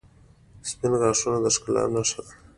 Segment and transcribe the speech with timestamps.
[0.69, 2.33] •سپین غاښونه د ښکلا نښه ده.